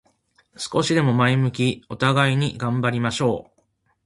[0.57, 3.61] 少しでも前を向き、互いに頑張りましょう。